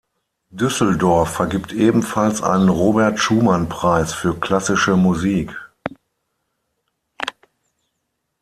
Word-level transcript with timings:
Düsseldorf 0.49 1.29
vergibt 1.29 1.73
ebenfalls 1.73 2.41
einen 2.41 2.69
"Robert-Schumann-Preis 2.69 4.15
für 4.15 4.35
klassische 4.39 4.97
Musik. 4.97 5.55